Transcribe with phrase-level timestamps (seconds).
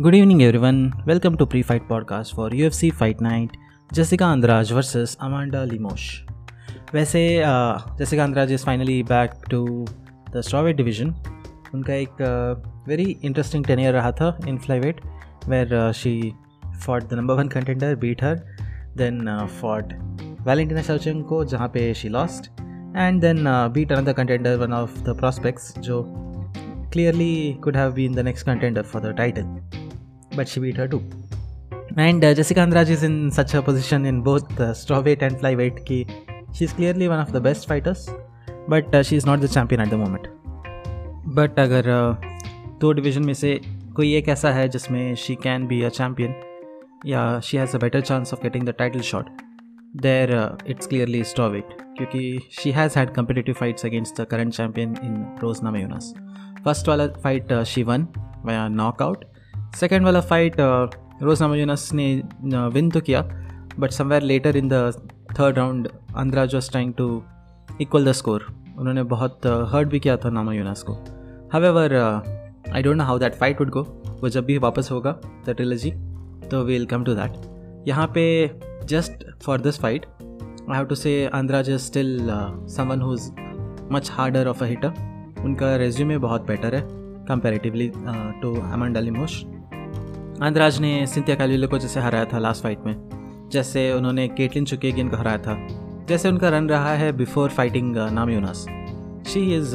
[0.00, 3.56] Good evening everyone welcome to pre fight podcast for U F C fight night
[3.90, 6.02] Jessica Andrade versus Amanda Lemos
[6.94, 7.22] वैसे
[7.98, 9.64] Jessica Andrade is finally back to
[10.30, 11.10] the strawweight division
[11.74, 12.22] उनका एक
[12.88, 15.00] very interesting tenure रहा था in flyweight
[15.48, 16.14] where she
[16.86, 18.36] fought the number one contender beat her
[18.96, 19.26] then
[19.60, 19.92] fought
[20.46, 22.50] Valentina Shevchenko को जहाँ पे she lost
[22.96, 23.44] and then
[23.74, 26.02] beat another contender one of the prospects जो
[26.92, 29.77] clearly could have been the next contender for the title
[30.37, 31.03] but she beat her too.
[31.97, 35.85] And uh, Jessica Andrade is in such a position in both uh, strawweight and flyweight
[35.85, 36.05] ki
[36.53, 38.09] she's clearly one of the best fighters,
[38.67, 40.27] but uh, she's not the champion at the moment.
[41.25, 42.15] But अगर uh,
[42.79, 43.59] दो division में से
[43.95, 46.33] कोई एक ऐसा है जिसमें she can be a champion
[47.05, 49.29] या she has a better chance of getting the title shot
[50.01, 50.31] there
[50.67, 55.61] it's clearly strawweight क्योंकि she has had competitive fights against the current champion in Rose
[55.63, 56.13] Namajunas
[56.65, 58.07] first वाला fight she won
[58.45, 59.25] via knockout
[59.76, 60.56] second वाला fight
[61.22, 62.22] Rose Namajunas ने
[62.72, 63.22] win तो किया
[63.78, 64.92] but somewhere later in the
[65.40, 67.22] third round Andrade was trying to
[67.80, 68.46] equal the score
[68.78, 70.92] उन्होंने बहुत hurt भी किया था नामायूनस को।
[71.52, 71.94] However
[72.74, 73.82] I don't know how that fight would go
[74.20, 75.90] वो जब भी वापस होगा द ट्रिलॉजी
[76.50, 78.24] तो वील कम टू दैट यहाँ पे
[78.84, 80.06] just for this fight
[80.70, 82.18] I have to say Andrade is still
[82.68, 83.30] someone who is
[83.92, 86.82] much harder of a hitter उनका resume बहुत बेटर है
[87.26, 87.92] comparatively
[88.42, 89.44] to Amanda Lemos
[90.42, 92.94] Andrade ने Cynthia Calvillo को जैसे हराया था लास्ट फाइट में,
[93.52, 95.56] जैसे उन्होंने केटलिन चुकेगिन को हराया था,
[96.08, 98.64] जैसे उनका रन रहा है before fighting Namajunas
[99.32, 99.74] she is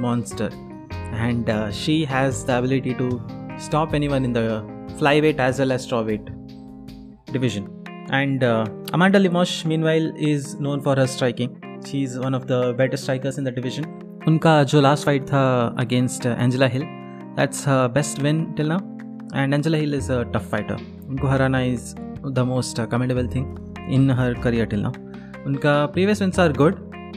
[0.00, 0.50] monster
[1.14, 3.08] and she has the ability to
[3.64, 6.30] stop anyone in the flyweight as well as strawweight
[7.32, 7.66] division
[8.12, 12.96] and Amanda Lemos meanwhile is known for her striking she is one of the better
[12.96, 15.44] strikers in the division उनका जो last fight था
[15.80, 16.84] against Angela Hill
[17.36, 18.93] that's best win till now
[19.36, 20.76] and Angela Hill is a tough fighter
[21.08, 21.94] उनको हराना is
[22.26, 26.74] the most commendable thing in her career till now उनका previous wins are good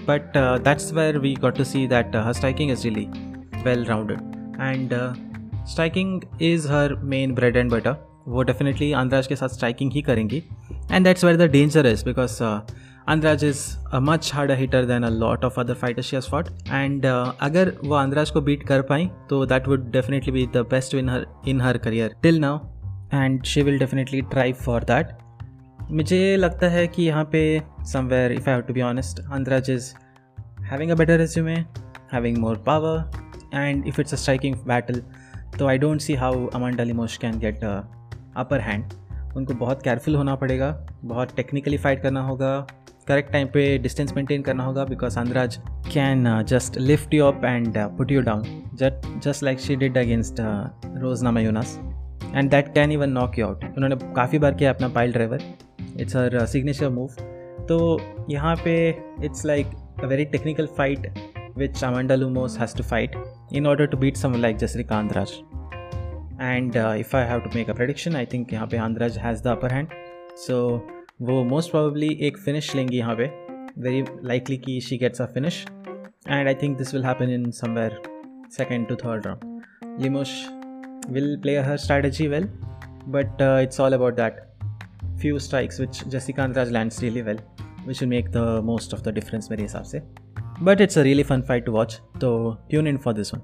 [0.07, 3.07] but that's where we got to see that her striking is really
[3.63, 4.19] well rounded
[4.61, 4.93] and
[5.67, 7.95] striking is her main bread and butter
[8.27, 10.41] वो definitely Andrade के साथ striking ही करेंगी.
[10.91, 12.43] And that's where the danger is because
[13.07, 13.59] Andraj is
[14.31, 16.49] harder hitter than a lot of other fighters she has fought.
[16.69, 20.65] And uh, अगर वो अंद्राज को beat कर पाई तो that would definitely be the
[20.71, 22.57] best in her in her career till now
[23.13, 25.11] and she will definitely try for that
[25.91, 27.41] मुझे लगता है कि यहाँ पे
[27.91, 29.91] somewhere if I have to be honest Andrade is
[30.63, 31.55] having a better resume
[32.13, 35.01] having more power and if it's a striking battle
[35.59, 38.93] तो I don't see how Amanda Lemos can get upper hand
[39.37, 40.71] उनको बहुत careful होना पड़ेगा
[41.05, 42.51] बहुत technically fight करना होगा
[43.07, 45.57] correct time पे distance maintain करना होगा because Andrade
[45.93, 48.43] can just lift you up and put you down
[48.75, 50.41] just just like she did against
[50.97, 51.77] Rose Namajunas
[52.25, 55.43] and that can even knock you out उन्होंने काफ़ी बार किया अपना pile driver
[55.99, 57.15] it's her signature move
[57.69, 57.77] तो
[58.29, 58.77] यहाँ पे
[59.23, 59.71] it's like
[60.03, 61.07] a very technical fight
[61.57, 63.15] which Amanda Lemos has to fight
[63.53, 65.31] in order to beat some like Jessica Andrade
[66.41, 69.47] and if I have to make a prediction I think यहाँ पे Andrade has the
[69.47, 69.87] upper hand
[70.37, 70.57] so
[71.19, 73.25] वो most probably एक finish लेंगी यहाँ पे.
[73.81, 75.65] Very likely कि she gets a finish
[76.29, 78.01] and I think this will happen in somewhere
[78.57, 80.33] second to third round Lemos
[81.09, 82.43] will play her strategy well
[83.07, 84.45] but it's all about that
[85.21, 87.37] few strikes which Jessica lands really well,
[87.85, 90.01] which will make the most of the difference मेरे हिसाब से.
[90.63, 92.29] But it's a really fun fight to watch तो
[92.69, 93.41] tune in for this one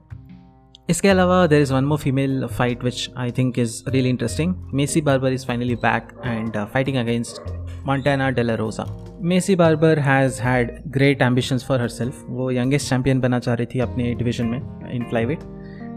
[0.90, 5.02] इसके अलावा there is one more female fight which I think is really interesting Maycee
[5.02, 7.42] Barber is finally back and fighting against
[7.86, 8.86] Montana De La Rosa.
[9.32, 13.80] Maycee Barber has had great ambitions for herself वो youngest champion बनना चाह रही थी
[13.80, 15.44] अपने division में in flyweight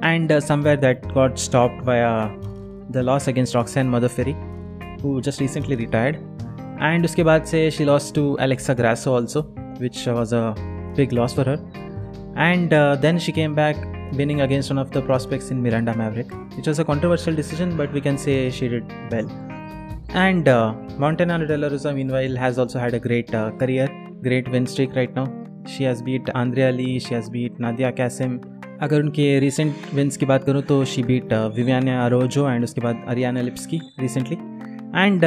[0.04, 2.10] and somewhere that got stopped via
[2.92, 4.34] the loss against Roxanne Modafferi
[5.02, 6.16] who just recently retired
[6.82, 9.42] and उसके बाद से she loss to Alexa Grasso also
[9.80, 10.44] which was a
[10.96, 15.50] big loss for her and then she came back winning against one of the prospects
[15.50, 19.28] in Miranda Maverick, which was a controversial decision, but we can say she did well.
[20.08, 23.88] And uh, Montana De La Rosa, meanwhile, has also had a great uh, career,
[24.22, 25.26] great win streak right now.
[25.66, 28.38] She has beat Andrea Lee, she has beat Nadia Kasim.
[28.82, 33.04] अगर उनके recent wins की बात करूँ तो she beat Viviana Araujo and उसके बाद
[33.08, 35.24] Ariane Lipski recently and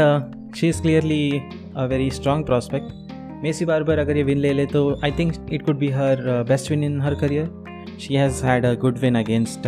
[0.55, 1.39] she is clearly
[1.77, 5.65] a very strong prospect Maycee Barber अगर ये विन ले ले तो I think it
[5.65, 9.67] could be her best win in her career she has had a good win against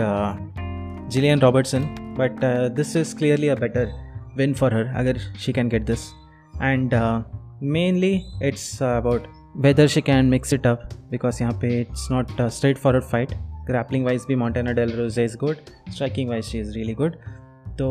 [1.14, 2.40] Gillian Robertson but
[2.76, 3.94] this is clearly a better
[4.37, 5.15] win for her agar
[5.45, 6.05] she can get this
[6.61, 7.23] and uh,
[7.61, 12.41] mainly it's uh, about whether she can mix it up because यहाँ पे it's not
[12.41, 13.35] a straightforward fight
[13.71, 17.19] grappling wise भी Montana Del Rose is good striking wise she is really good
[17.79, 17.89] तो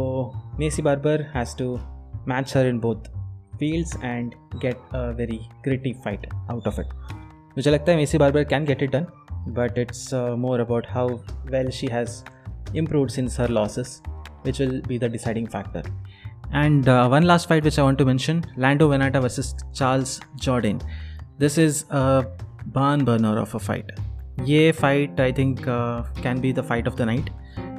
[0.59, 1.73] Maycee Barber has to
[2.27, 3.09] match her in both
[3.59, 6.93] fields and get a very creative fight out of it
[7.57, 9.05] मुझे लगता है Maycee Barber can get it done
[9.47, 12.23] but it's uh, more about how well she has
[12.73, 14.01] improved since her losses,
[14.43, 15.83] which will be the deciding factor.
[16.52, 20.80] And uh, one last fight which I want to mention Lando Venata versus Charles Jordan.
[21.38, 22.26] This is a
[22.66, 23.90] barn burner of a fight.
[24.40, 25.58] ये fight I think
[26.22, 27.28] can be the fight of the night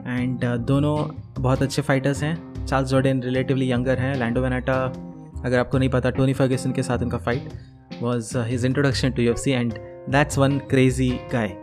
[0.08, 0.96] and दोनों
[1.40, 4.76] बहुत अच्छे fighters हैं Charles Jordan relatively younger हैं Lando वेनाटा
[5.46, 7.50] अगर आपको नहीं पता टोनी फर्गेसन के साथ उनका fight
[8.02, 9.74] was his introduction to U F C and
[10.10, 11.56] that's one crazy guy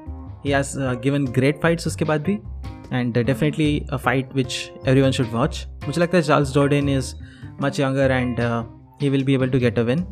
[0.45, 2.39] he has given great fights उसके बाद भी
[2.93, 4.55] and definitely a fight which
[5.01, 7.15] everyone should watch मुझे लगता है Charles Jourdain is
[7.63, 8.41] much younger and
[9.03, 10.05] he will be able to get a win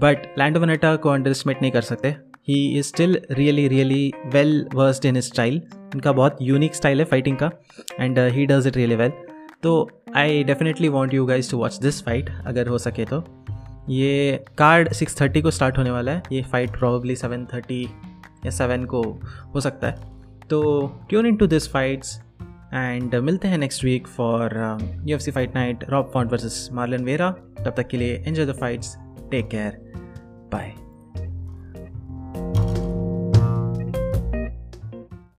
[0.00, 2.08] but Lando Vannata को underestimate नहीं कर सकते.
[2.48, 5.60] He is still really really well versed in style
[5.94, 7.50] इनका बहुत unique style है फाइटिंग का.
[8.00, 9.12] And he does it really well
[9.62, 13.22] तो I definitely want you guys to watch this fight अगर हो सके तो.
[13.90, 16.22] ये कार्ड सिक्स थर्टी को स्टार्ट होने वाला है.
[16.32, 17.82] ये फाइट प्रॉब्ली सेवन थर्टी
[18.44, 19.02] या सेवन को
[19.54, 20.13] हो सकता है.
[20.50, 20.60] तो
[21.08, 22.20] tune in to this fights
[22.74, 24.56] and मिलते हैं next week for
[25.06, 28.46] U F C fight night Rob Font versus Marlon Vera तब तक के लिए enjoy
[28.46, 28.96] the fights
[29.30, 29.78] take care
[30.52, 30.83] bye